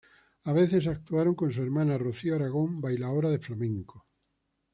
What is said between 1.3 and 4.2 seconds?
con su hermana Rocío Aragón, bailaora de flamenco.